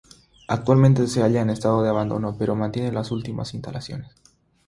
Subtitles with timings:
[0.47, 4.11] Actualmente se halla en estado de abandono, pero mantiene las últimas instalaciones.